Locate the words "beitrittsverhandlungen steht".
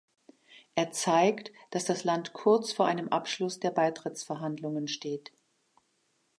3.69-5.31